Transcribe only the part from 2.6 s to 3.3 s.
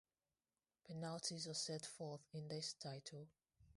title.